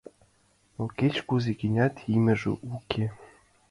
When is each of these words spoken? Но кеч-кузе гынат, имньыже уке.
Но 0.75 0.83
кеч-кузе 0.97 1.51
гынат, 1.61 1.95
имньыже 2.13 2.51
уке. 2.75 3.05